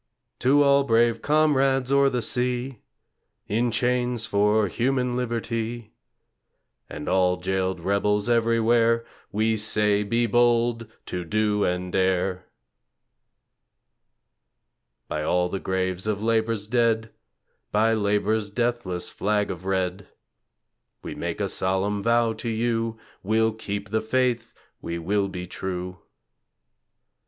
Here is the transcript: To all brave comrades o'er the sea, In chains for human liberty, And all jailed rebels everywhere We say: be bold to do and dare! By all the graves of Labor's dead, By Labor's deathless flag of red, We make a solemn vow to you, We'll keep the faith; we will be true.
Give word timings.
To 0.39 0.63
all 0.63 0.83
brave 0.83 1.21
comrades 1.21 1.91
o'er 1.91 2.09
the 2.09 2.23
sea, 2.23 2.79
In 3.47 3.69
chains 3.69 4.25
for 4.25 4.67
human 4.67 5.15
liberty, 5.15 5.93
And 6.89 7.07
all 7.07 7.37
jailed 7.37 7.79
rebels 7.79 8.27
everywhere 8.27 9.05
We 9.31 9.57
say: 9.57 10.01
be 10.01 10.25
bold 10.25 10.87
to 11.05 11.23
do 11.23 11.63
and 11.65 11.91
dare! 11.91 12.47
By 15.07 15.21
all 15.21 15.49
the 15.49 15.59
graves 15.59 16.07
of 16.07 16.23
Labor's 16.23 16.65
dead, 16.65 17.11
By 17.71 17.93
Labor's 17.93 18.49
deathless 18.49 19.11
flag 19.11 19.51
of 19.51 19.65
red, 19.65 20.07
We 21.03 21.13
make 21.13 21.39
a 21.39 21.47
solemn 21.47 22.01
vow 22.01 22.33
to 22.33 22.49
you, 22.49 22.97
We'll 23.21 23.53
keep 23.53 23.89
the 23.91 24.01
faith; 24.01 24.51
we 24.81 24.97
will 24.97 25.27
be 25.27 25.45
true. 25.45 25.99